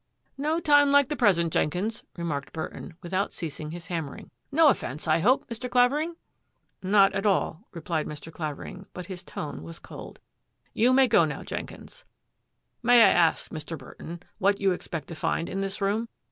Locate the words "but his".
8.95-9.23